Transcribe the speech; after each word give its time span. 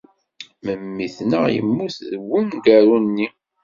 Memmi-tneɣ 0.65 1.45
yemmut 1.55 1.97
deg 2.11 2.21
wemgaru-nni. 2.29 3.27